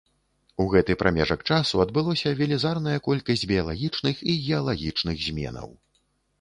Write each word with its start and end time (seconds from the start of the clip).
У 0.63 0.65
гэты 0.71 0.95
прамежак 1.01 1.43
часу 1.49 1.83
адбылося 1.85 2.33
велізарная 2.41 2.97
колькасць 3.11 3.47
біялагічных 3.53 4.27
і 4.33 4.41
геалагічных 4.49 5.15
зменаў. 5.31 5.69